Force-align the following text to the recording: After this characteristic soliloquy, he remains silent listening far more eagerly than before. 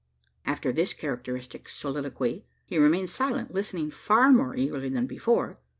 After 0.47 0.71
this 0.73 0.93
characteristic 0.93 1.69
soliloquy, 1.69 2.43
he 2.65 2.79
remains 2.79 3.11
silent 3.11 3.53
listening 3.53 3.91
far 3.91 4.31
more 4.31 4.55
eagerly 4.57 4.89
than 4.89 5.05
before. 5.05 5.59